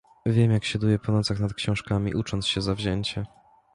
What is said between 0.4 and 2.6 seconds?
jak siaduje po nocach nad książkami, ucząc